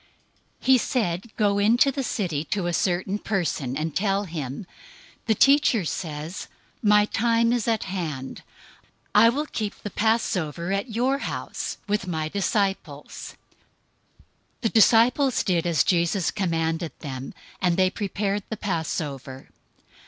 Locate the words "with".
11.87-12.07